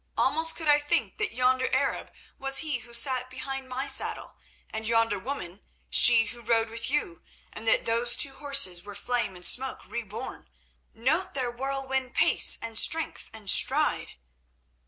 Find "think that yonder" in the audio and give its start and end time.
0.79-1.69